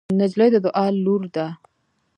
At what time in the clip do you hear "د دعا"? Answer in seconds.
0.53-0.85